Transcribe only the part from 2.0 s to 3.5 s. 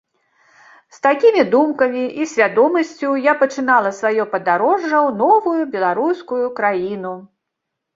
і свядомасцю я